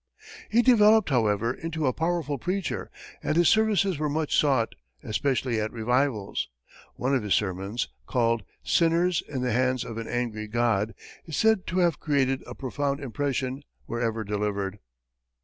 He 0.49 0.63
developed, 0.63 1.09
however, 1.11 1.53
into 1.53 1.85
a 1.85 1.93
powerful 1.93 2.39
preacher, 2.39 2.89
and 3.21 3.35
his 3.35 3.49
services 3.49 3.99
were 3.99 4.09
much 4.09 4.35
sought, 4.35 4.73
especially 5.03 5.61
at 5.61 5.71
revivals. 5.71 6.49
One 6.95 7.13
of 7.13 7.21
his 7.21 7.35
sermons, 7.35 7.87
called 8.07 8.41
"Sinners 8.63 9.21
in 9.29 9.43
the 9.43 9.51
Hands 9.51 9.85
of 9.85 9.99
an 9.99 10.07
Angry 10.07 10.47
God," 10.47 10.95
is 11.27 11.37
said 11.37 11.67
to 11.67 11.77
have 11.81 11.99
created 11.99 12.41
a 12.47 12.55
profound 12.55 12.99
impression 12.99 13.61
wherever 13.85 14.23
delivered. 14.23 14.79